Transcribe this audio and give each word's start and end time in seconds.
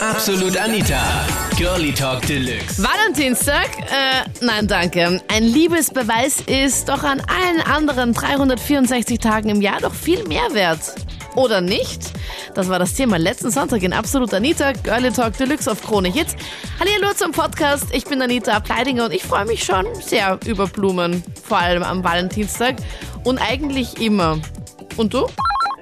Absolut 0.00 0.56
Anita. 0.56 1.26
Girlie 1.58 1.92
Talk 1.92 2.22
Deluxe. 2.22 2.82
Valentinstag? 2.82 3.68
Äh, 3.80 4.24
nein, 4.40 4.66
danke. 4.66 5.20
Ein 5.28 5.44
Liebesbeweis 5.44 6.40
ist 6.40 6.88
doch 6.88 7.02
an 7.02 7.20
allen 7.20 7.60
anderen 7.60 8.14
364 8.14 9.18
Tagen 9.18 9.50
im 9.50 9.60
Jahr 9.60 9.78
doch 9.78 9.92
viel 9.92 10.26
mehr 10.26 10.54
wert. 10.54 10.80
Oder 11.36 11.60
nicht? 11.60 12.00
Das 12.54 12.70
war 12.70 12.78
das 12.78 12.94
Thema 12.94 13.18
letzten 13.18 13.50
Sonntag 13.50 13.82
in 13.82 13.92
Absolut 13.92 14.32
Anita, 14.32 14.72
Girlie 14.72 15.12
Talk 15.12 15.36
Deluxe 15.36 15.70
auf 15.70 15.82
Krone 15.82 16.10
Hits. 16.10 16.34
Hallo 16.80 17.12
zum 17.14 17.32
Podcast. 17.32 17.84
Ich 17.92 18.04
bin 18.04 18.22
Anita 18.22 18.58
Pleidinger 18.60 19.04
und 19.04 19.12
ich 19.12 19.22
freue 19.22 19.44
mich 19.44 19.64
schon 19.64 19.84
sehr 20.00 20.38
über 20.46 20.66
Blumen. 20.66 21.22
Vor 21.46 21.58
allem 21.58 21.82
am 21.82 22.02
Valentinstag. 22.02 22.76
Und 23.24 23.38
eigentlich 23.38 24.00
immer. 24.00 24.38
Und 24.96 25.12
du? 25.12 25.26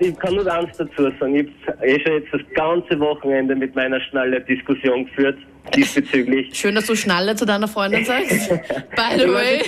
Ich 0.01 0.19
kann 0.19 0.35
nur 0.35 0.47
eins 0.53 0.77
dazu 0.77 1.11
sagen. 1.19 1.35
Ich 1.35 1.49
habe 1.67 1.87
eh 1.87 2.01
schon 2.01 2.13
jetzt 2.13 2.33
das 2.33 2.41
ganze 2.55 3.01
Wochenende 3.01 3.55
mit 3.55 3.75
meiner 3.75 4.01
Schnalle 4.01 4.41
Diskussion 4.41 5.07
geführt 5.07 5.39
diesbezüglich. 5.75 6.49
Schön, 6.55 6.75
dass 6.75 6.87
du 6.87 6.95
Schnalle 6.95 7.35
zu 7.37 7.45
deiner 7.45 7.69
Freundin 7.69 8.05
sagst. 8.05 8.49
By 8.97 9.19
the 9.19 9.29
way. 9.29 9.63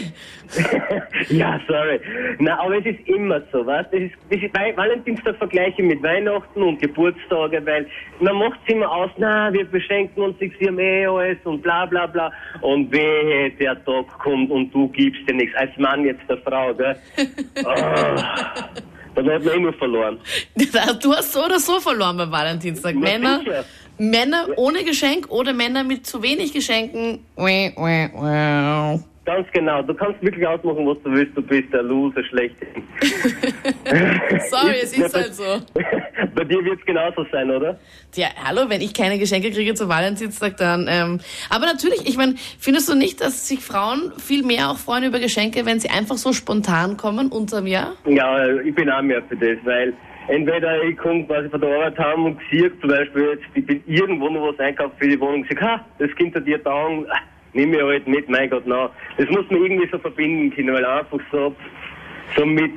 ja, 1.29 1.61
sorry. 1.69 2.01
Na, 2.39 2.59
aber 2.59 2.79
es 2.79 2.87
ist 2.87 3.07
immer 3.07 3.41
so, 3.53 3.65
was? 3.67 3.87
Das 3.91 4.01
ist, 4.01 4.15
das 4.31 4.43
ist 4.43 4.53
Valentinstag 4.55 5.37
vergleiche 5.37 5.83
mit 5.83 6.03
Weihnachten 6.03 6.63
und 6.63 6.81
Geburtstage, 6.81 7.65
weil 7.65 7.87
man 8.21 8.37
macht 8.37 8.59
es 8.67 8.75
immer 8.75 8.91
aus, 8.91 9.11
na, 9.19 9.53
wir 9.53 9.65
beschenken 9.65 10.23
uns 10.23 10.41
nichts, 10.41 10.59
wir 10.59 10.69
haben 10.69 10.79
eh 10.79 11.07
alles 11.07 11.39
und 11.45 11.63
bla 11.63 11.87
bla 11.87 12.07
bla. 12.07 12.33
Und 12.63 12.91
wehe, 12.93 13.51
der 13.51 13.83
Tag 13.85 14.09
kommt 14.19 14.51
und 14.51 14.75
du 14.75 14.89
gibst 14.89 15.29
dir 15.29 15.35
nichts. 15.35 15.55
Als 15.57 15.77
Mann 15.77 16.05
jetzt 16.05 16.29
der 16.29 16.39
Frau, 16.39 16.75
gell? 16.75 16.97
oh. 17.65 18.90
Dann 19.23 19.35
hat 19.35 19.45
man 19.45 19.55
immer 19.55 19.73
verloren. 19.75 20.19
Du 21.03 21.13
hast 21.15 21.33
so 21.33 21.45
oder 21.45 21.59
so 21.59 21.81
verloren 21.81 22.17
beim 22.17 22.31
Valentinstag. 22.31 22.95
Na, 22.95 23.01
Männer, 23.01 23.39
sicher. 23.41 23.65
Männer 23.99 24.47
ohne 24.57 24.83
Geschenk 24.85 25.31
oder 25.31 25.53
Männer 25.53 25.85
mit 25.85 26.07
zu 26.07 26.23
wenig 26.23 26.53
Geschenken. 26.53 27.21
Ganz 29.27 29.47
genau. 29.53 29.83
Du 29.83 29.95
kannst 29.95 30.23
wirklich 30.23 30.47
ausmachen, 30.47 30.87
was 30.87 30.97
du 31.05 31.13
willst. 31.13 31.37
Du 31.37 31.43
bist 31.43 31.73
der 31.73 31.83
Loser 31.83 32.25
schlechthin. 32.25 32.83
Sorry, 34.51 34.81
es 34.83 34.93
ist 34.97 35.15
halt 35.15 35.35
so. 35.35 35.61
Bei 36.35 36.45
dir 36.45 36.65
wird 36.65 36.81
es 36.81 36.87
genauso 36.87 37.27
sein, 37.31 37.51
oder? 37.51 37.79
Ja, 38.15 38.29
hallo, 38.45 38.69
wenn 38.69 38.81
ich 38.81 38.95
keine 38.95 39.19
Geschenke 39.19 39.51
kriege 39.51 39.75
zu 39.75 39.89
Valentinstag, 39.89 40.57
dann. 40.57 40.87
Ähm, 40.89 41.21
aber 41.49 41.67
natürlich, 41.67 42.07
ich 42.07 42.17
meine, 42.17 42.35
findest 42.59 42.89
du 42.89 42.95
nicht, 42.95 43.21
dass 43.21 43.49
sich 43.49 43.61
Frauen 43.61 44.13
viel 44.19 44.45
mehr 44.45 44.71
auch 44.71 44.79
freuen 44.79 45.05
über 45.05 45.19
Geschenke, 45.19 45.67
wenn 45.67 45.81
sie 45.81 45.91
einfach 45.91 46.17
so 46.17 46.33
spontan 46.33 46.97
kommen 46.97 47.29
unterm 47.29 47.67
Jahr? 47.67 47.95
Ja, 48.07 48.49
ich 48.49 48.75
bin 48.75 48.91
auch 48.91 49.03
mehr 49.03 49.23
für 49.23 49.37
das, 49.37 49.59
weil 49.65 49.93
entweder 50.29 50.83
ich 50.85 50.97
komme 50.97 51.25
quasi 51.27 51.49
von 51.49 51.61
der 51.61 51.75
Arbeit 51.75 51.99
heim 51.99 52.25
und 52.25 52.41
sehe 52.51 52.71
zum 52.81 52.91
Beispiel 52.91 53.23
jetzt, 53.33 53.45
ich 53.55 53.67
bin 53.67 53.83
irgendwo 53.87 54.29
noch 54.29 54.53
was 54.53 54.59
einkaufen 54.59 54.95
für 54.99 55.09
die 55.09 55.21
Wohnung 55.21 55.43
und 55.43 55.49
sage, 55.49 55.61
ha, 55.63 55.85
das 55.99 56.11
Kind 56.17 56.35
hat 56.35 56.47
dir 56.47 56.59
da, 56.59 56.89
nimm 57.53 57.71
mir 57.71 57.85
halt 57.85 58.07
mit, 58.07 58.29
mein 58.29 58.51
Gott, 58.51 58.65
na. 58.67 58.91
Das 59.17 59.29
muss 59.31 59.49
man 59.51 59.63
irgendwie 59.63 59.89
so 59.91 59.99
verbinden 59.99 60.55
können, 60.55 60.75
weil 60.75 60.85
einfach 60.85 61.19
so, 61.33 61.55
so 62.37 62.47
mit 62.47 62.73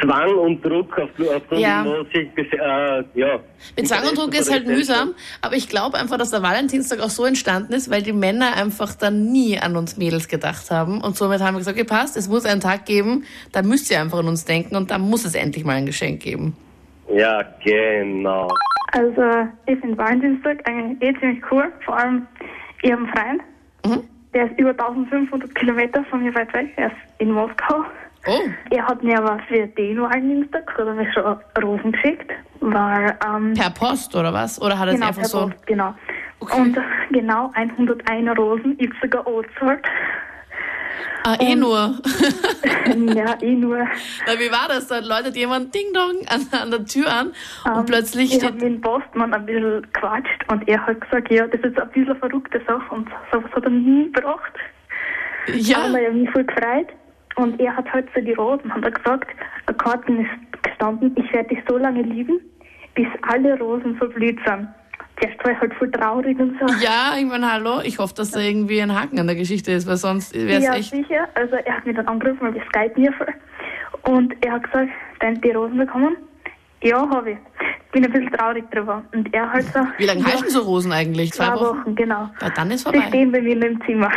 Zwang 0.00 0.34
und 0.34 0.64
Druck 0.64 0.98
auf, 0.98 1.10
auf 1.18 1.58
ja. 1.58 1.84
Sich, 2.12 2.52
äh, 2.52 3.04
ja. 3.14 3.40
Mit 3.76 3.88
Zwang 3.88 4.08
und 4.08 4.18
Druck 4.18 4.34
ist 4.38 4.50
halt 4.50 4.66
mühsam, 4.66 5.14
aber 5.42 5.54
ich 5.54 5.68
glaube 5.68 5.98
einfach, 5.98 6.18
dass 6.18 6.30
der 6.30 6.42
Valentinstag 6.42 7.00
auch 7.00 7.10
so 7.10 7.24
entstanden 7.24 7.72
ist, 7.72 7.90
weil 7.90 8.02
die 8.02 8.12
Männer 8.12 8.56
einfach 8.56 8.94
dann 8.94 9.32
nie 9.32 9.58
an 9.58 9.76
uns 9.76 9.96
Mädels 9.96 10.28
gedacht 10.28 10.70
haben 10.70 11.00
und 11.00 11.16
somit 11.16 11.40
haben 11.40 11.54
wir 11.54 11.58
gesagt, 11.58 11.78
okay, 11.78 11.86
passt, 11.86 12.16
es 12.16 12.28
muss 12.28 12.44
einen 12.44 12.60
Tag 12.60 12.86
geben, 12.86 13.24
da 13.52 13.62
müsst 13.62 13.90
ihr 13.90 14.00
einfach 14.00 14.18
an 14.18 14.28
uns 14.28 14.44
denken 14.44 14.76
und 14.76 14.90
da 14.90 14.98
muss 14.98 15.24
es 15.24 15.34
endlich 15.34 15.64
mal 15.64 15.74
ein 15.74 15.86
Geschenk 15.86 16.20
geben. 16.20 16.56
Ja, 17.08 17.42
genau. 17.64 18.48
Also, 18.92 19.48
ich 19.66 19.78
finde 19.80 19.98
Valentinstag 19.98 20.66
eigentlich 20.68 21.02
eh 21.02 21.20
ziemlich 21.20 21.42
cool. 21.50 21.70
Vor 21.84 21.98
allem, 21.98 22.26
einen 22.82 23.08
Freund, 23.08 23.42
mhm. 23.84 24.02
der 24.32 24.50
ist 24.50 24.58
über 24.58 24.70
1500 24.70 25.54
Kilometer 25.54 26.04
von 26.04 26.22
mir 26.22 26.34
weit 26.34 26.52
weg. 26.54 26.72
Er 26.76 26.88
ist 26.88 26.96
in 27.18 27.32
Moskau. 27.32 27.84
Oh. 28.26 28.40
Er 28.70 28.86
hat 28.86 29.02
mir 29.02 29.18
aber 29.18 29.38
für 29.48 29.66
den 29.66 29.98
er 29.98 30.94
mir 30.94 31.12
schon 31.12 31.38
Rosen 31.62 31.92
geschickt. 31.92 32.30
Weil, 32.60 33.16
ähm, 33.24 33.54
per 33.54 33.70
Post 33.70 34.14
oder 34.16 34.32
was? 34.32 34.60
Oder 34.60 34.78
hat 34.78 34.88
er 34.88 34.94
genau, 34.94 35.06
es 35.06 35.18
einfach 35.18 35.22
per 35.22 35.28
so? 35.28 35.48
Post, 35.48 35.66
genau. 35.66 35.94
Okay. 36.40 36.60
Und 36.60 36.78
genau 37.10 37.50
101 37.54 38.38
Rosen, 38.38 38.76
ich 38.78 38.90
sogar 39.00 39.26
angezahlt. 39.26 39.84
Ah, 41.24 41.36
eh 41.40 41.56
nur. 41.56 41.76
ja, 43.16 43.36
eh 43.40 43.54
nur. 43.54 43.78
Na, 43.78 44.38
wie 44.38 44.50
war 44.52 44.68
das? 44.68 44.86
Da 44.86 45.00
läutet 45.00 45.36
jemand 45.36 45.74
Ding 45.74 45.92
Dong 45.92 46.24
an, 46.28 46.46
an 46.52 46.70
der 46.70 46.84
Tür 46.84 47.12
an 47.12 47.32
und 47.64 47.78
ähm, 47.78 47.84
plötzlich 47.84 48.30
ich 48.32 48.36
steht... 48.36 48.42
Ich 48.42 48.46
habe 48.46 48.54
mit 48.54 48.64
dem 48.64 48.80
Postmann 48.80 49.34
ein 49.34 49.44
bisschen 49.44 49.82
gequatscht 49.82 50.44
und 50.52 50.68
er 50.68 50.86
hat 50.86 51.00
gesagt, 51.00 51.32
ja, 51.32 51.48
das 51.48 51.60
ist 51.62 51.78
ein 51.80 51.88
bisschen 51.88 52.10
eine 52.10 52.18
verrückte 52.20 52.60
Sache 52.64 52.94
und 52.94 53.08
sowas 53.32 53.50
hat 53.52 53.64
er 53.64 53.70
nie 53.70 54.12
gebracht. 54.12 54.52
Ja. 55.52 55.88
Da 55.88 55.98
haben 55.98 56.20
mich 56.20 56.30
voll 56.30 56.44
gefreut. 56.44 56.88
Und 57.36 57.60
er 57.60 57.76
hat 57.76 57.92
halt 57.92 58.08
so 58.14 58.20
die 58.20 58.32
Rosen, 58.32 58.72
hat 58.72 58.84
er 58.84 58.90
gesagt, 58.90 59.30
ein 59.66 59.76
Karten 59.76 60.20
ist 60.20 60.62
gestanden, 60.62 61.14
ich 61.16 61.32
werde 61.32 61.54
dich 61.54 61.62
so 61.68 61.76
lange 61.76 62.02
lieben, 62.02 62.40
bis 62.94 63.06
alle 63.22 63.58
Rosen 63.58 63.96
verblüht 63.96 64.38
sind. 64.46 64.68
Zuerst 65.20 65.44
war 65.44 65.52
ich 65.52 65.60
halt 65.60 65.74
voll 65.74 65.90
traurig 65.90 66.38
und 66.38 66.58
so. 66.60 66.66
Ja, 66.82 67.14
ich 67.18 67.24
meine, 67.24 67.50
hallo, 67.50 67.80
ich 67.82 67.98
hoffe, 67.98 68.14
dass 68.14 68.32
da 68.32 68.40
irgendwie 68.40 68.82
ein 68.82 68.94
Haken 68.94 69.18
an 69.18 69.26
der 69.26 69.36
Geschichte 69.36 69.72
ist, 69.72 69.86
weil 69.86 69.96
sonst 69.96 70.34
wäre 70.34 70.58
es 70.58 70.64
ja, 70.64 70.74
echt... 70.74 70.92
Ja, 70.92 71.02
sicher. 71.02 71.28
Also 71.34 71.56
er 71.56 71.76
hat 71.76 71.86
mich 71.86 71.96
dann 71.96 72.06
angerufen, 72.06 72.38
weil 72.40 72.54
wir 72.54 72.62
Skype 72.62 73.00
mir 73.00 73.12
voll. 73.14 73.34
Und 74.02 74.34
er 74.44 74.52
hat 74.52 74.64
gesagt, 74.64 74.90
dein 75.20 75.40
die 75.40 75.50
Rosen 75.52 75.78
bekommen? 75.78 76.16
Ja, 76.82 77.08
habe 77.08 77.32
ich. 77.32 77.38
Bin 77.92 78.04
ein 78.04 78.12
bisschen 78.12 78.32
traurig 78.32 78.70
drüber. 78.70 79.02
Und 79.14 79.32
er 79.32 79.50
halt 79.50 79.64
so... 79.66 79.80
Wie 79.96 80.04
lange 80.04 80.20
ja, 80.20 80.26
halten 80.26 80.50
so 80.50 80.60
Rosen 80.60 80.92
eigentlich? 80.92 81.32
Zwei, 81.32 81.46
zwei 81.46 81.54
Wochen? 81.54 81.78
Wochen? 81.78 81.94
genau. 81.94 82.28
Ja, 82.40 82.50
dann 82.50 82.70
ist 82.70 82.82
vorbei. 82.82 83.00
Die 83.00 83.08
stehen 83.08 83.32
bei 83.32 83.40
mir 83.40 83.66
im 83.66 83.80
Zimmer. 83.86 84.10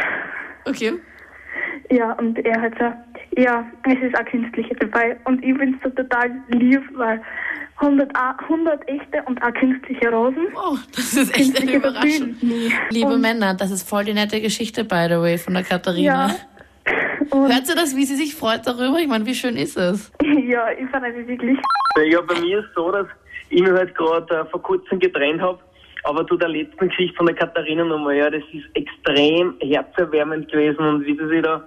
Okay. 0.66 0.94
Ja, 1.90 2.12
und 2.14 2.38
er 2.40 2.62
hat 2.62 2.74
so, 2.78 2.86
ja, 3.40 3.66
es 3.84 4.00
ist 4.02 4.18
auch 4.20 4.26
künstliche 4.26 4.76
dabei. 4.76 5.18
Und 5.24 5.44
ich 5.44 5.58
bin 5.58 5.80
so 5.84 5.90
total 5.90 6.32
lieb, 6.50 6.82
weil 6.96 7.22
100, 7.78 8.12
100 8.16 8.90
echte 8.90 9.24
und 9.26 9.42
auch 9.42 9.54
künstliche 9.54 10.10
Rosen. 10.10 10.48
Oh, 10.56 10.78
das 10.96 11.14
ist 11.14 11.36
echt 11.36 11.62
eine 11.62 11.76
Überraschung. 11.76 12.36
Liebe 12.90 13.14
und 13.14 13.22
Männer, 13.22 13.54
das 13.54 13.72
ist 13.72 13.88
voll 13.88 14.04
die 14.04 14.14
nette 14.14 14.42
Geschichte, 14.42 14.84
by 14.84 15.08
the 15.10 15.16
way, 15.16 15.38
von 15.38 15.54
der 15.54 15.64
Katharina. 15.64 16.28
Ja. 16.28 16.36
Hört 17.32 17.68
sie 17.68 17.76
das, 17.76 17.96
wie 17.96 18.06
sie 18.06 18.16
sich 18.16 18.36
freut 18.36 18.66
darüber? 18.66 19.00
Ich 19.00 19.08
meine, 19.08 19.26
wie 19.26 19.36
schön 19.36 19.56
ist 19.56 19.78
es? 19.78 20.12
Ja, 20.50 20.72
ich 20.72 20.90
fand 20.90 21.06
es 21.06 21.28
wirklich. 21.28 21.60
Ja, 22.10 22.22
bei 22.22 22.40
mir 22.40 22.58
ist 22.58 22.66
es 22.70 22.74
so, 22.74 22.92
dass 22.92 23.06
ich 23.50 23.62
mich 23.62 23.70
halt 23.70 23.94
gerade 23.94 24.34
äh, 24.34 24.46
vor 24.46 24.64
kurzem 24.64 25.00
getrennt 25.00 25.40
habe. 25.40 25.60
Aber 26.06 26.26
zu 26.26 26.38
der 26.38 26.50
letzten 26.50 26.90
Geschichte 26.90 27.16
von 27.16 27.28
der 27.28 27.36
Katharina 27.36 27.84
nochmal, 27.84 28.16
ja, 28.16 28.32
das 28.32 28.42
ist 28.52 28.66
extrem 28.74 29.54
herzerwärmend 29.60 30.52
gewesen 30.52 30.80
und 30.80 31.06
wie 31.06 31.16
sie 31.16 31.28
sich 31.28 31.44
da 31.44 31.64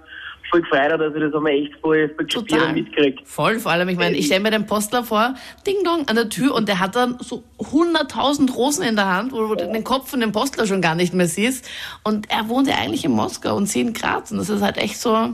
voll 0.53 0.61
gefreut 0.61 0.91
hat, 0.91 1.01
dass 1.01 1.15
ich 1.15 1.21
das 1.21 1.33
einmal 1.33 1.51
echt 1.51 1.73
voll, 1.81 2.09
voll 2.15 2.27
Total. 2.27 2.73
mitkriegt. 2.73 3.27
Voll, 3.27 3.59
vor 3.59 3.71
allem, 3.71 3.89
ich 3.89 3.97
meine, 3.97 4.15
ich 4.15 4.27
stelle 4.27 4.41
mir 4.41 4.51
den 4.51 4.65
Postler 4.65 5.03
vor, 5.03 5.33
Ding 5.65 5.83
Dong, 5.83 6.07
an 6.07 6.15
der 6.15 6.29
Tür 6.29 6.53
und 6.53 6.67
der 6.67 6.79
hat 6.79 6.95
dann 6.95 7.17
so 7.19 7.43
100.000 7.59 8.53
Rosen 8.53 8.83
in 8.83 8.95
der 8.95 9.07
Hand, 9.07 9.31
wo 9.31 9.55
du 9.55 9.55
den 9.55 9.83
Kopf 9.83 10.09
von 10.09 10.19
dem 10.19 10.31
Postler 10.31 10.67
schon 10.67 10.81
gar 10.81 10.95
nicht 10.95 11.13
mehr 11.13 11.25
siehst. 11.25 11.69
Und 12.03 12.29
er 12.31 12.49
wohnt 12.49 12.67
ja 12.67 12.75
eigentlich 12.75 13.03
in 13.03 13.11
Moskau 13.11 13.55
und 13.55 13.65
sie 13.65 13.81
in 13.81 13.93
Graz. 13.93 14.31
Und 14.31 14.37
das 14.37 14.49
ist 14.49 14.61
halt 14.61 14.77
echt 14.77 14.97
so, 14.97 15.09
ja, 15.11 15.33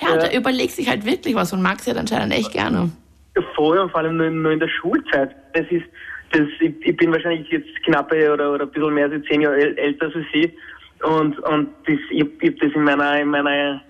ja. 0.00 0.16
der 0.16 0.36
überlegt 0.36 0.72
sich 0.72 0.88
halt 0.88 1.04
wirklich 1.04 1.34
was 1.34 1.52
und 1.52 1.62
mag 1.62 1.80
sie 1.80 1.90
halt 1.90 1.98
anscheinend 1.98 2.32
echt 2.32 2.52
gerne. 2.52 2.90
Voll 3.54 3.78
und 3.78 3.90
vor 3.90 4.00
allem 4.00 4.16
nur, 4.16 4.30
nur 4.30 4.52
in 4.52 4.60
der 4.60 4.68
Schulzeit. 4.68 5.34
Das 5.54 5.66
ist, 5.70 5.84
das, 6.32 6.42
ich, 6.60 6.74
ich 6.82 6.96
bin 6.96 7.12
wahrscheinlich 7.12 7.48
jetzt 7.48 7.68
knappe 7.84 8.32
oder, 8.32 8.52
oder 8.52 8.64
ein 8.64 8.70
bisschen 8.70 8.94
mehr 8.94 9.10
als 9.10 9.24
zehn 9.26 9.40
Jahre 9.40 9.76
älter 9.76 10.06
als 10.06 10.14
sie. 10.32 10.52
Und, 11.02 11.38
und 11.40 11.68
das, 11.86 11.96
ich, 12.10 12.26
ich 12.40 12.50
habe 12.50 12.66
das 12.66 12.72
in 12.74 12.84
meiner, 12.84 13.20
in 13.20 13.28
meiner 13.28 13.80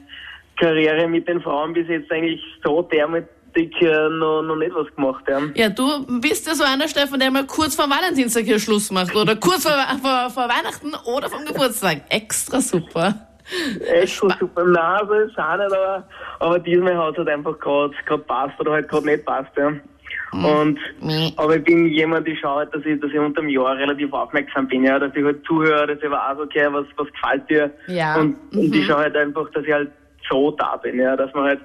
Karriere 0.60 1.08
mit 1.08 1.26
den 1.26 1.40
Frauen 1.40 1.72
bis 1.72 1.88
jetzt 1.88 2.10
eigentlich 2.12 2.40
so 2.62 2.82
dermaßen 2.82 3.26
äh, 3.54 4.08
noch, 4.10 4.42
noch 4.42 4.56
nicht 4.56 4.74
was 4.74 4.94
gemacht 4.94 5.24
haben. 5.28 5.52
Ja, 5.56 5.68
du 5.68 6.06
bist 6.20 6.46
ja 6.46 6.54
so 6.54 6.64
einer, 6.64 6.86
Stefan, 6.86 7.18
der 7.18 7.30
mal 7.30 7.46
kurz 7.46 7.74
vor 7.74 7.86
Valentinstag 7.90 8.44
hier 8.44 8.60
Schluss 8.60 8.90
macht 8.90 9.14
oder 9.16 9.34
kurz 9.36 9.64
vor, 9.64 9.72
vor, 10.00 10.30
vor 10.30 10.44
Weihnachten 10.44 10.92
oder 11.12 11.28
vom 11.28 11.44
Geburtstag. 11.44 12.02
Extra 12.10 12.60
super. 12.60 13.14
Extra 13.92 14.36
super. 14.38 14.64
Nein, 14.64 15.00
so 15.08 15.14
ist 15.14 15.38
auch 15.38 15.56
nicht, 15.56 15.72
aber, 15.72 16.08
aber 16.38 16.58
diesmal 16.60 16.96
hat 16.96 17.12
es 17.12 17.18
halt 17.18 17.28
einfach 17.28 17.58
gerade 17.58 18.22
passt 18.26 18.60
oder 18.60 18.72
halt 18.72 18.88
gerade 18.88 19.06
nicht 19.06 19.24
passt. 19.24 19.50
Ja. 19.56 19.72
Mhm. 20.32 20.44
Und, 20.44 20.78
mhm. 21.00 21.32
aber 21.36 21.56
ich 21.56 21.64
bin 21.64 21.86
jemand, 21.86 22.28
ich 22.28 22.38
schaue 22.38 22.58
halt, 22.58 22.74
dass 22.74 22.84
ich, 22.84 23.00
dass 23.00 23.10
ich 23.10 23.18
unter 23.18 23.40
dem 23.40 23.50
Jahr 23.50 23.76
relativ 23.76 24.12
aufmerksam 24.12 24.68
bin, 24.68 24.84
ja, 24.84 24.98
dass 24.98 25.14
ich 25.16 25.24
halt 25.24 25.44
zuhöre, 25.44 25.88
dass 25.88 25.98
ich 26.02 26.10
weiß, 26.10 26.38
okay, 26.38 26.68
was, 26.70 26.86
was 26.96 27.08
gefällt 27.12 27.50
dir. 27.50 27.70
Ja. 27.88 28.20
Und, 28.20 28.52
mhm. 28.52 28.60
und 28.60 28.74
ich 28.74 28.86
schaue 28.86 28.98
halt 28.98 29.16
einfach, 29.16 29.50
dass 29.50 29.64
ich 29.64 29.72
halt 29.72 29.90
so 30.30 30.50
da 30.52 30.76
bin, 30.76 30.98
ja, 30.98 31.16
dass 31.16 31.32
man 31.34 31.44
halt, 31.44 31.60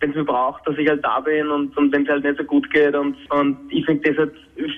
wenn 0.00 0.10
es 0.10 0.16
mir 0.16 0.24
braucht, 0.24 0.66
dass 0.66 0.76
ich 0.78 0.88
halt 0.88 1.04
da 1.04 1.20
bin 1.20 1.48
und, 1.50 1.76
und 1.76 1.92
wenn 1.92 2.02
es 2.02 2.08
halt 2.08 2.24
nicht 2.24 2.38
so 2.38 2.44
gut 2.44 2.70
geht 2.70 2.94
und, 2.94 3.16
und 3.30 3.56
ich 3.70 3.84
finde 3.84 4.10
das 4.10 4.18
halt 4.18 4.32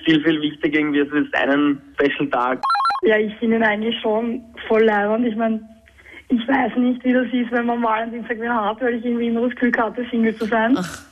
viel, 0.05 0.23
viel 0.23 0.41
wichtiger 0.41 0.79
irgendwie 0.79 1.01
als 1.01 1.33
einen 1.33 1.81
Special 1.93 2.29
Tag. 2.29 2.61
Ja, 3.03 3.17
ich 3.17 3.33
finde 3.35 3.57
ihn 3.57 3.63
eigentlich 3.63 3.99
schon 4.01 4.43
voll 4.67 4.83
leibend. 4.83 5.25
Ich 5.25 5.35
meine, 5.35 5.61
ich 6.29 6.47
weiß 6.47 6.75
nicht, 6.77 7.03
wie 7.03 7.13
das 7.13 7.27
ist, 7.31 7.51
wenn 7.51 7.65
man 7.65 7.81
mal 7.81 8.01
einen 8.01 8.11
Dienstag 8.11 8.39
wieder 8.39 8.53
hat, 8.53 8.81
weil 8.81 8.95
ich 8.95 9.05
irgendwie 9.05 9.27
immer 9.27 9.47
das 9.47 9.55
Glück 9.55 9.77
hatte, 9.77 10.05
Single 10.09 10.35
zu 10.35 10.45
sein. 10.45 10.75
Ach. 10.77 11.08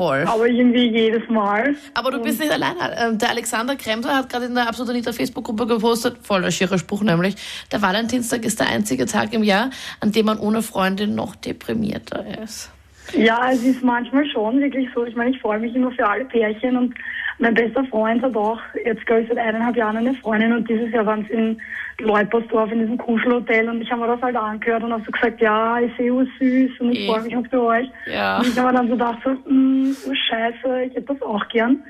Voll. 0.00 0.24
Aber 0.26 0.46
irgendwie 0.48 0.88
jedes 0.88 1.28
Mal. 1.28 1.74
Aber 1.92 2.10
du 2.10 2.22
bist 2.22 2.40
nicht 2.40 2.50
allein. 2.50 2.74
Ähm, 2.96 3.18
der 3.18 3.28
Alexander 3.28 3.76
Kremser 3.76 4.16
hat 4.16 4.30
gerade 4.30 4.46
in 4.46 4.54
der 4.54 4.66
Absolut 4.66 4.90
Anita 4.90 5.12
Facebook-Gruppe 5.12 5.66
gepostet, 5.66 6.16
voller 6.22 6.50
schierer 6.50 6.78
Spruch 6.78 7.02
nämlich, 7.02 7.36
der 7.70 7.82
Valentinstag 7.82 8.46
ist 8.46 8.60
der 8.60 8.68
einzige 8.70 9.04
Tag 9.04 9.34
im 9.34 9.42
Jahr, 9.42 9.68
an 10.00 10.12
dem 10.12 10.24
man 10.24 10.38
ohne 10.38 10.62
Freundin 10.62 11.14
noch 11.14 11.36
deprimierter 11.36 12.24
ist. 12.42 12.70
Ja, 13.12 13.50
es 13.52 13.62
ist 13.62 13.82
manchmal 13.82 14.24
schon 14.26 14.60
wirklich 14.60 14.88
so. 14.94 15.04
Ich 15.04 15.16
meine, 15.16 15.32
ich 15.32 15.40
freue 15.40 15.58
mich 15.58 15.74
immer 15.74 15.90
für 15.90 16.08
alle 16.08 16.24
Pärchen 16.24 16.76
und 16.76 16.94
mein 17.40 17.54
bester 17.54 17.84
Freund 17.84 18.22
hat 18.22 18.36
auch 18.36 18.60
jetzt, 18.84 19.04
glaube 19.06 19.22
ich, 19.22 19.28
seit 19.28 19.38
eineinhalb 19.38 19.74
Jahren 19.76 19.96
eine 19.96 20.14
Freundin 20.14 20.52
und 20.52 20.68
dieses 20.68 20.92
Jahr 20.92 21.06
waren 21.06 21.24
sie 21.26 21.32
in 21.34 21.60
Leupersdorf 21.98 22.70
in 22.70 22.80
diesem 22.80 22.98
Kuschelhotel 22.98 23.68
und 23.68 23.80
ich 23.82 23.90
habe 23.90 24.02
mir 24.02 24.08
das 24.08 24.22
halt 24.22 24.36
angehört 24.36 24.82
und 24.82 24.92
habe 24.92 25.02
so 25.04 25.10
gesagt, 25.10 25.40
ja, 25.40 25.78
ich 25.80 25.90
sehe 25.96 26.14
was 26.14 26.28
süß 26.38 26.80
und 26.80 26.92
ich 26.92 27.06
freue 27.06 27.22
mich 27.22 27.48
für 27.48 27.62
euch. 27.62 27.88
Ja. 28.06 28.38
Und 28.38 28.46
ich 28.46 28.58
habe 28.58 28.68
mir 28.68 28.74
dann 28.74 28.86
so 28.88 28.92
gedacht, 28.92 29.18
so, 29.24 29.30
mh, 29.30 29.94
oh 30.08 30.14
scheiße, 30.28 30.82
ich 30.84 30.94
hätte 30.94 31.14
das 31.14 31.22
auch 31.22 31.46
gern. 31.48 31.82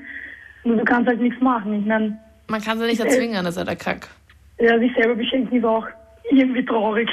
Und 0.63 0.77
du 0.77 0.83
kannst 0.85 1.07
halt 1.07 1.19
nichts 1.21 1.41
machen. 1.41 1.73
Ich 1.81 1.85
meine, 1.85 2.17
Man 2.47 2.61
kann 2.61 2.77
sie 2.79 2.85
nicht 2.85 2.99
erzwingen, 3.01 3.43
das 3.43 3.55
ist 3.55 3.57
ja 3.59 3.63
der 3.65 3.75
Kack. 3.75 4.07
ja, 4.59 4.77
sich 4.79 4.93
selber 4.95 5.15
beschenken 5.15 5.57
ist 5.57 5.65
auch 5.65 5.85
irgendwie 6.29 6.63
traurig. 6.65 7.09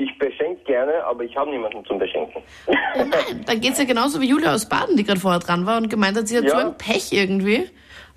Ich 0.00 0.16
beschenke 0.18 0.62
gerne, 0.64 1.04
aber 1.04 1.24
ich 1.24 1.36
habe 1.36 1.50
niemanden 1.50 1.84
zum 1.84 1.98
Beschenken. 1.98 2.40
Oh 2.68 2.72
nein, 2.98 3.44
dann 3.46 3.60
geht's 3.60 3.78
ja 3.78 3.84
genauso 3.84 4.20
wie 4.20 4.28
Julia 4.28 4.54
aus 4.54 4.68
Baden, 4.68 4.96
die 4.96 5.02
gerade 5.04 5.18
vorher 5.20 5.40
dran 5.40 5.66
war 5.66 5.76
und 5.78 5.88
gemeint 5.90 6.16
hat, 6.16 6.28
sie 6.28 6.36
hat 6.38 6.44
Ja. 6.44 6.50
so 6.50 6.56
ein 6.68 6.78
Pech 6.78 7.12
irgendwie. 7.12 7.68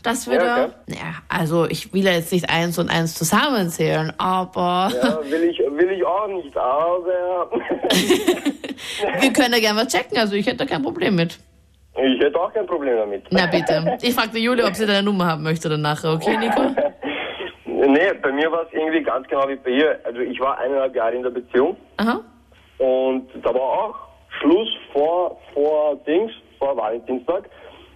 Dass 0.04 0.28
wir 0.28 0.36
Ja, 0.38 0.44
da, 0.44 0.64
okay. 0.66 0.74
ja, 0.88 1.14
also 1.30 1.66
ich 1.68 1.94
will 1.94 2.04
ja 2.04 2.12
jetzt 2.14 2.32
nicht 2.32 2.50
eins 2.50 2.80
und 2.80 2.90
eins 2.90 3.14
zusammenzählen, 3.14 4.12
aber 4.18 4.92
Ja, 4.96 5.20
will 5.30 5.44
ich, 5.44 5.60
will 5.60 5.92
ich 5.92 6.04
auch 6.04 6.28
nicht, 6.28 6.58
aber 6.58 7.52
wir 9.20 9.34
können 9.34 9.54
ja 9.54 9.60
gerne 9.60 9.82
was 9.82 9.88
checken, 9.90 10.18
also 10.18 10.34
ich 10.36 10.46
hätte 10.48 10.58
da 10.58 10.66
kein 10.66 10.82
Problem 10.82 11.16
mit. 11.16 11.38
ich 11.96 12.20
hätte 12.20 12.40
auch 12.40 12.52
kein 12.52 12.66
Problem 12.66 12.96
damit. 12.98 13.26
Na 13.30 13.46
bitte. 13.46 13.98
Ich 14.02 14.14
fragte 14.16 14.40
Julia, 14.40 14.66
ob 14.68 14.76
sie 14.76 14.88
deine 14.88 15.04
Nummer 15.04 15.28
haben 15.28 15.44
möchte 15.44 15.70
dann 15.70 15.82
nachher, 15.82 16.14
okay, 16.14 16.36
Nico? 16.38 16.62
Nee, 17.88 18.14
bei 18.22 18.32
mir 18.32 18.52
war 18.52 18.64
es 18.64 18.74
irgendwie 18.74 19.02
ganz 19.02 19.28
genau 19.28 19.48
wie 19.48 19.56
bei 19.56 19.72
ihr. 19.72 20.00
Also 20.04 20.20
ich 20.20 20.40
war 20.40 20.58
eineinhalb 20.60 20.96
Jahre 20.96 21.16
in 21.16 21.24
der 21.24 21.32
Beziehung 21.32 21.76
Aha. 21.98 22.22
und 22.78 23.28
da 23.42 23.54
war 23.54 23.62
auch 23.62 23.96
Schluss 24.40 24.70
vor, 24.94 25.40
vor 25.54 25.96
Dings, 26.06 26.32
vor 26.60 26.78
Valentinstag. 26.78 27.50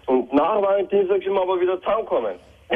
Und 0.08 0.34
nach 0.34 0.62
Valentinstag 0.62 1.24
sind 1.24 1.34
wir 1.34 1.42
aber 1.42 1.60
wieder 1.60 1.80
zusammengekommen. 1.82 2.36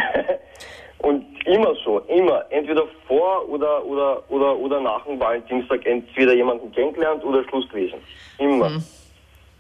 und 1.00 1.26
immer 1.48 1.74
so, 1.84 2.00
immer, 2.02 2.46
entweder 2.52 2.84
vor 3.08 3.48
oder, 3.50 3.84
oder, 3.86 4.24
oder, 4.30 4.58
oder 4.58 4.80
nach 4.80 5.04
dem 5.06 5.20
Valentinstag 5.20 5.86
entweder 5.86 6.34
jemanden 6.34 6.72
kennengelernt 6.72 7.24
oder 7.24 7.44
Schluss 7.50 7.68
gewesen. 7.70 8.00
Immer. 8.38 8.82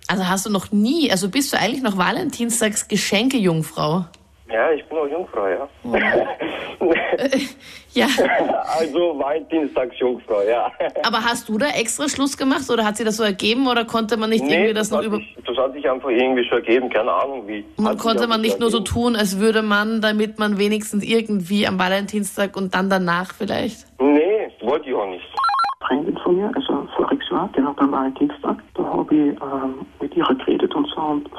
Also 0.08 0.28
hast 0.28 0.46
du 0.46 0.52
noch 0.52 0.72
nie, 0.72 1.12
also 1.12 1.30
bist 1.30 1.54
du 1.54 1.58
eigentlich 1.58 1.82
noch 1.82 1.98
Valentinstags 1.98 2.88
Geschenke-Jungfrau? 2.88 4.06
Ja, 4.52 4.72
ich 4.72 4.84
bin 4.86 4.98
auch 4.98 5.08
Jungfrau, 5.08 5.48
ja. 5.48 5.68
Ja. 7.94 8.06
also 8.80 9.18
Valentinstagsjungfrau, 9.20 10.42
ja. 10.44 10.72
Aber 11.04 11.24
hast 11.24 11.50
du 11.50 11.58
da 11.58 11.68
extra 11.70 12.08
Schluss 12.08 12.38
gemacht 12.38 12.70
oder 12.70 12.86
hat 12.86 12.98
sie 12.98 13.04
das 13.04 13.18
so 13.18 13.24
ergeben 13.24 13.68
oder 13.68 13.84
konnte 13.84 14.16
man 14.16 14.30
nicht 14.30 14.44
Nee, 14.44 14.54
irgendwie 14.54 14.74
das 14.74 14.92
noch 14.92 15.00
hat 15.00 15.06
über... 15.06 15.18
sich, 15.18 15.36
das 15.46 15.58
hat 15.58 15.74
sich 15.74 15.90
einfach 15.90 16.10
irgendwie 16.10 16.44
schon 16.46 16.60
ergeben, 16.60 16.90
keine 16.90 17.12
Ahnung 17.12 17.48
wie. 17.48 17.66
Man 17.78 17.98
konnte 17.98 18.28
man 18.28 18.42
nicht 18.42 18.60
nur 18.60 18.70
so 18.70 18.82
tun, 18.82 19.16
als 19.16 19.40
würde 19.40 19.64
man, 19.64 20.02
damit 20.02 20.38
man 20.38 20.60
wenigstens 20.60 21.04
irgendwie 21.04 21.66
am 21.66 21.80
Valentinstag 21.80 22.56
und 22.56 22.76
dann 22.76 22.90
danach 22.90 23.34
vielleicht. 23.34 23.88
Nee, 24.00 24.52
wollte 24.62 24.90
ich 24.90 24.96
auch 24.96 25.08
nicht. 25.08 25.26
Freundin 25.88 26.18
von 26.18 26.36
mir, 26.36 26.52
also 26.56 26.88
voriges 26.96 27.28
Jahr, 27.32 27.50
genau 27.54 27.74
beim 27.74 27.92
Valentinstag, 27.92 28.58
da 28.76 28.84
habe 28.84 29.16
ich 29.16 29.42
ähm, 29.42 29.86
mit 30.00 30.16
ihr 30.16 30.26
geredet 30.26 30.74
und 30.76 30.88
so 30.94 31.02
und 31.02 31.30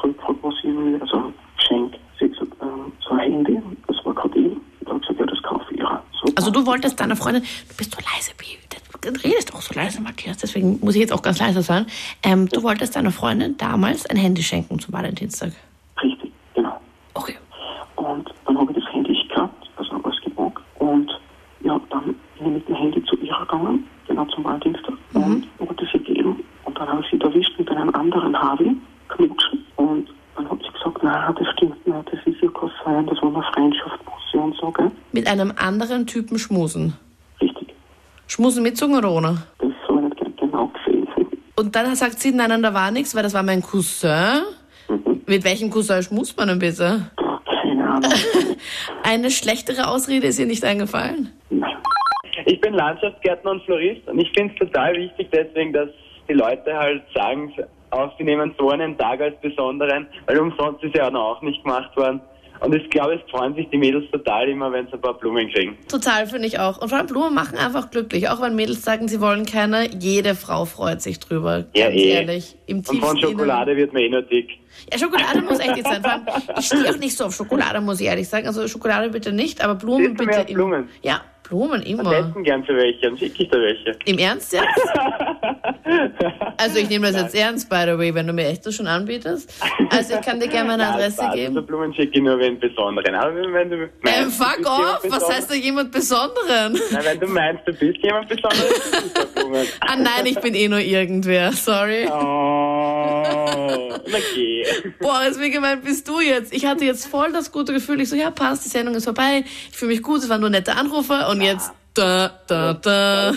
was 0.43 0.55
sie 0.63 0.69
mir 0.69 1.01
also 1.01 1.33
schenkt. 1.59 1.97
Sie 2.19 2.25
hat 2.25 2.33
gesagt, 2.33 2.53
ähm, 2.63 2.93
so 3.01 3.11
ein 3.15 3.20
Handy, 3.33 3.61
das 3.87 3.97
war 4.05 4.15
gerade 4.15 4.39
eben. 4.39 4.61
Da 4.81 4.91
habe 4.91 5.01
gesagt, 5.01 5.21
ja, 5.21 5.27
das 5.27 5.43
kaufe 5.43 5.75
ich. 5.75 5.81
So, 5.81 6.33
Also 6.35 6.51
du 6.51 6.67
wolltest 6.67 6.99
deiner 7.01 7.17
Freundin, 7.17 7.43
du 7.43 7.77
bist 7.77 7.93
so 7.95 7.99
leise, 7.99 8.33
Baby, 8.37 8.59
du 9.03 9.21
redest 9.25 9.55
auch 9.55 9.63
so 9.63 9.75
leise, 9.75 10.01
Matthias, 10.01 10.39
deswegen 10.39 10.79
muss 10.81 10.95
ich 10.95 11.01
jetzt 11.01 11.13
auch 11.13 11.23
ganz 11.23 11.39
leise 11.39 11.63
sein. 11.63 11.87
Ähm, 12.23 12.49
du 12.49 12.63
wolltest 12.63 12.97
deiner 12.97 13.11
Freundin 13.11 13.57
damals 13.57 14.07
ein 14.07 14.17
Handy 14.17 14.43
schenken 14.43 14.79
zum 14.79 14.93
Valentinstag. 14.93 15.53
Richtig, 16.03 16.33
genau. 16.55 16.81
Okay. 17.15 17.37
Und 17.97 18.33
dann 18.47 18.59
habe 18.59 18.73
ich 18.73 18.85
das 18.85 18.93
Handy 18.93 19.17
gehabt, 19.29 19.69
also 19.77 19.93
alles 20.03 20.21
gepackt. 20.23 20.61
Und 20.79 21.11
ja, 21.63 21.81
dann 21.91 22.15
bin 22.39 22.47
ich 22.47 22.53
mit 22.53 22.69
dem 22.69 22.77
Handy 22.77 23.05
zu 23.05 23.17
ihr 23.17 23.37
gegangen, 23.41 23.85
genau 24.07 24.25
zum 24.27 24.45
Valentinstag. 24.45 24.95
Und 25.15 25.47
habe 25.61 25.75
das 25.75 25.95
ihr 25.95 26.01
gegeben. 26.01 26.45
Und 26.65 26.79
dann 26.79 26.89
habe 26.89 27.03
ich 27.03 27.11
sie 27.11 27.21
erwischt 27.21 27.59
mit 27.59 27.71
einem 27.71 27.95
anderen 27.95 28.37
Harvey, 28.41 28.77
knutschen. 29.09 29.65
Und 29.77 30.09
dann 30.37 30.49
nein, 31.11 31.35
das 31.39 31.47
stimmt 31.55 31.87
nicht, 31.87 32.07
das 32.13 32.21
ist 32.27 32.41
ja 32.43 32.49
kein 32.51 32.71
Sein, 32.85 33.07
das 33.07 33.23
war 33.23 33.29
eine 33.35 33.43
Freundschaftsbusse 33.55 34.39
und 34.39 34.57
so, 34.57 34.71
gell? 34.71 34.91
Mit 35.13 35.27
einem 35.27 35.53
anderen 35.57 36.07
Typen 36.07 36.39
schmusen. 36.39 36.95
Richtig. 37.41 37.75
Schmusen 38.27 38.63
mit 38.63 38.77
Zunge 38.77 38.99
oder 38.99 39.11
ohne? 39.11 39.43
Das 39.59 39.71
habe 39.89 39.99
ich 39.99 40.05
nicht 40.05 40.17
gen- 40.21 40.37
genau 40.37 40.67
gesehen. 40.69 41.09
Und 41.57 41.77
dann 41.77 41.95
sagt 41.95 42.19
sie, 42.21 42.33
nein, 42.33 42.49
nein, 42.49 42.63
da 42.63 42.73
war 42.73 42.91
nichts, 42.91 43.15
weil 43.15 43.23
das 43.23 43.35
war 43.35 43.43
mein 43.43 43.61
Cousin. 43.63 44.43
Mit 45.27 45.45
welchem 45.45 45.69
Cousin 45.71 46.03
schmust 46.03 46.37
man 46.39 46.49
denn 46.49 46.59
bitte? 46.59 47.11
Boah, 47.17 47.41
Keine 47.45 47.87
Ahnung. 47.89 48.11
Eine 49.05 49.31
schlechtere 49.31 49.89
Ausrede 49.89 50.29
ist 50.29 50.39
ihr 50.39 50.47
nicht 50.47 50.65
eingefallen? 50.65 51.31
Nein. 51.51 51.77
Ich 52.47 52.61
bin 52.63 52.73
Landschaftsgärtner 52.75 53.51
und 53.51 53.63
Florist 53.65 54.07
und 54.09 54.19
ich 54.19 54.31
finde 54.33 54.55
es 54.55 54.59
total 54.61 54.95
wichtig 54.97 55.29
deswegen, 55.33 55.73
dass 55.73 55.91
die 56.29 56.33
Leute 56.33 56.75
halt 56.75 57.03
sagen, 57.15 57.53
auch 57.91 58.17
sie 58.19 58.25
nehmen 58.25 58.55
so 58.59 58.71
einen 58.71 58.97
Tag 58.97 59.21
als 59.21 59.39
besonderen, 59.41 60.07
weil 60.27 60.39
umsonst 60.39 60.83
ist 60.85 60.95
ja 60.95 61.13
auch 61.13 61.43
nicht 61.43 61.63
gemacht 61.63 61.97
worden. 61.97 62.21
Und 62.61 62.75
ich 62.75 62.91
glaube, 62.91 63.15
es 63.15 63.31
freuen 63.31 63.55
sich 63.55 63.69
die 63.71 63.79
Mädels 63.79 64.11
total 64.11 64.49
immer, 64.49 64.71
wenn 64.71 64.87
sie 64.87 64.93
ein 64.93 65.01
paar 65.01 65.15
Blumen 65.15 65.51
kriegen. 65.51 65.79
Total, 65.89 66.27
finde 66.27 66.47
ich 66.47 66.59
auch. 66.59 66.77
Und 66.79 66.91
vor 66.91 66.99
allem 66.99 67.07
Blumen 67.07 67.35
machen 67.35 67.57
einfach 67.57 67.91
glücklich. 67.91 68.29
Auch 68.29 68.43
wenn 68.43 68.55
Mädels 68.55 68.83
sagen, 68.83 69.09
sie 69.09 69.21
wollen 69.21 69.47
keine, 69.47 69.89
jede 69.99 70.35
Frau 70.35 70.67
freut 70.67 71.01
sich 71.01 71.19
drüber. 71.19 71.65
Ja, 71.75 71.89
ganz 71.89 72.01
eh. 72.01 72.09
ehrlich. 72.11 72.57
Im 72.67 72.79
Und 72.79 72.99
von 72.99 73.19
Schokolade 73.19 73.75
wird 73.77 73.95
man 73.95 74.03
eh 74.03 74.11
nur 74.11 74.23
dick. 74.23 74.51
Ja, 74.93 74.99
Schokolade 74.99 75.41
muss 75.41 75.59
echt 75.59 75.75
nicht 75.75 75.87
sein. 75.87 76.03
Vor 76.03 76.13
allem, 76.13 76.27
ich 76.59 76.67
stehe 76.67 76.91
auch 76.91 76.99
nicht 76.99 77.17
so 77.17 77.25
auf 77.25 77.35
Schokolade, 77.35 77.81
muss 77.81 77.99
ich 78.01 78.07
ehrlich 78.07 78.29
sagen. 78.29 78.47
Also 78.47 78.69
Schokolade 78.69 79.09
bitte 79.09 79.33
nicht, 79.33 79.65
aber 79.65 79.75
Blumen 79.75 80.15
bitte 80.15 80.27
mehr. 80.27 80.45
Blumen? 80.45 80.89
Ja, 81.03 81.23
Blumen 81.51 81.83
immer. 81.83 82.09
besten 82.09 82.45
gern 82.45 82.63
für 82.65 82.77
welche, 82.77 83.01
dann 83.01 83.17
schicke 83.17 83.43
ich 83.43 83.49
da 83.49 83.59
welche. 83.59 83.97
Im 84.05 84.19
Ernst 84.19 84.53
jetzt? 84.53 84.67
Also 86.61 86.79
ich 86.79 86.89
nehme 86.89 87.11
das 87.11 87.21
jetzt 87.21 87.35
ernst, 87.35 87.69
by 87.69 87.83
the 87.87 87.99
way, 87.99 88.15
wenn 88.15 88.27
du 88.27 88.33
mir 88.33 88.47
echt 88.49 88.67
das 88.67 88.75
schon 88.75 88.87
anbietest. 88.87 89.53
Also 89.91 90.15
ich 90.15 90.21
kann 90.21 90.39
dir 90.41 90.49
gerne 90.49 90.69
meine 90.69 90.83
Nein, 90.85 90.93
Adresse 90.95 91.17
Spaß. 91.23 91.35
geben. 91.35 91.57
Also 91.57 91.67
Blumen 91.67 91.95
schicke 91.95 92.19
ich 92.19 92.23
nur 92.23 92.39
wen 92.39 92.61
Besonderen. 92.61 93.15
Aber 93.15 93.35
wenn, 93.35 93.71
du 93.71 93.77
Ähm, 93.77 93.91
meinst, 94.03 94.39
du 94.41 94.45
fuck 94.45 94.67
off, 94.67 95.01
was 95.09 95.29
heißt 95.29 95.51
da 95.51 95.55
jemand 95.55 95.91
Besonderen? 95.93 96.79
Nein, 96.93 97.03
wenn 97.05 97.21
du 97.21 97.27
meinst, 97.29 97.63
du 97.67 97.73
bist 97.73 97.99
jemand 98.03 98.29
Besonderes. 98.29 98.81
Ah 99.81 99.97
nein, 99.97 100.27
ich 100.27 100.39
bin 100.39 100.55
eh 100.55 100.69
nur 100.69 100.79
irgendwer, 100.79 101.51
sorry. 101.53 102.07
Oh, 102.09 103.91
na 104.07 104.19
geh. 104.35 104.65
Boris, 105.01 105.41
wie 105.41 105.51
gemeint 105.51 105.85
bist 105.85 106.07
du 106.09 106.21
jetzt? 106.21 106.53
Ich 106.53 106.67
hatte 106.67 106.85
jetzt 106.85 107.07
voll 107.07 107.33
das 107.33 107.51
gute 107.51 107.73
Gefühl. 107.73 108.01
Ich 108.01 108.09
so, 108.09 108.17
ja, 108.17 108.31
passt, 108.31 108.65
die 108.65 108.69
Sendung 108.69 108.95
ist 108.95 109.05
vorbei. 109.05 109.45
Ich 109.71 109.77
fühle 109.77 109.93
mich 109.93 110.03
gut, 110.03 110.19
es 110.21 110.29
waren 110.29 110.41
nur 110.41 110.51
nette 110.51 110.77
Anrufe. 110.77 111.27
Und 111.31 111.41
jetzt, 111.41 111.73
da, 111.95 112.31
da, 112.47 112.75
da. 112.75 113.33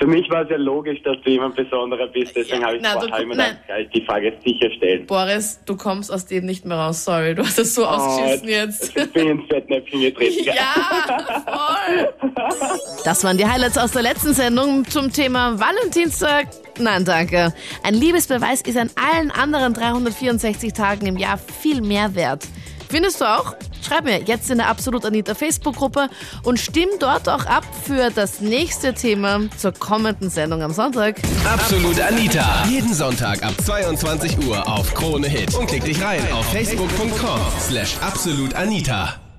Das 0.00 0.06
für 0.06 0.06
mich 0.06 0.30
war 0.30 0.42
es 0.44 0.50
ja 0.50 0.56
logisch, 0.56 0.98
dass 1.02 1.16
du 1.22 1.30
jemand 1.30 1.56
Besonderer 1.56 2.06
bist, 2.06 2.34
deswegen 2.34 2.62
Ja, 2.62 2.66
habe 2.68 2.76
ich, 2.76 2.82
na, 2.82 2.92
vor- 2.92 3.02
du- 3.02 3.08
nein. 3.10 3.28
gedacht, 3.66 3.94
die 3.94 4.04
Frage 4.06 4.26
jetzt 4.28 4.42
sicherstellen. 4.42 5.06
Boris, 5.06 5.60
du 5.66 5.76
kommst 5.76 6.10
aus 6.12 6.24
dem 6.26 6.46
nicht 6.46 6.64
mehr 6.64 6.78
raus. 6.78 7.04
Sorry, 7.04 7.34
du 7.34 7.42
hast 7.42 7.58
es 7.58 7.74
so 7.74 7.84
ausgeschissen 7.84 8.48
jetzt. 8.48 8.96
Ich 8.96 9.12
bin 9.12 9.28
ins 9.28 9.46
Fettnäpfchen 9.48 10.00
getreten. 10.00 10.44
Ja, 10.44 11.34
voll. 11.46 12.14
Das 13.04 13.24
waren 13.24 13.36
die 13.38 13.46
Highlights 13.46 13.78
aus 13.78 13.92
der 13.92 14.02
letzten 14.02 14.32
Sendung 14.34 14.84
zum 14.86 15.12
Thema 15.12 15.58
Valentinstag. 15.58 16.48
Nein, 16.78 17.04
danke. 17.04 17.52
Ein 17.82 17.94
Liebesbeweis 17.94 18.60
ist 18.62 18.76
an 18.76 18.90
allen 18.96 19.30
anderen 19.30 19.74
364 19.74 20.72
Tagen 20.72 21.06
im 21.06 21.16
Jahr 21.16 21.38
viel 21.38 21.80
mehr 21.82 22.14
wert. 22.14 22.46
Findest 22.90 23.20
du 23.20 23.24
auch? 23.24 23.54
Schreib 23.82 24.04
mir 24.04 24.22
jetzt 24.22 24.50
in 24.50 24.58
der 24.58 24.68
Absolut 24.68 25.04
Anita 25.04 25.34
Facebook-Gruppe 25.34 26.08
und 26.42 26.58
stimm 26.58 26.88
dort 26.98 27.28
auch 27.28 27.46
ab 27.46 27.64
für 27.84 28.10
das 28.10 28.40
nächste 28.40 28.94
Thema 28.94 29.40
zur 29.56 29.72
kommenden 29.72 30.30
Sendung 30.30 30.62
am 30.62 30.72
Sonntag. 30.72 31.20
Absolut 31.44 32.00
Anita. 32.00 32.64
Jeden 32.68 32.92
Sonntag 32.92 33.42
ab 33.42 33.54
22 33.64 34.46
Uhr 34.46 34.66
auf 34.68 34.94
Krone 34.94 35.28
Hit. 35.28 35.54
Und 35.54 35.66
klick 35.66 35.84
dich 35.84 36.02
rein 36.02 36.20
auf 36.32 36.46
facebook.com 36.52 37.40
slash 37.60 37.96
absolutanita. 38.00 39.29